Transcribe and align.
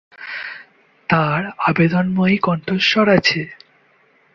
তার 1.09 1.41
আবেদনময়ী 1.59 2.37
কণ্ঠস্বর 2.37 3.07
আছে। 3.09 3.41